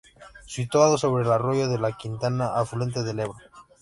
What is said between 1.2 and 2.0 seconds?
el arroyo de la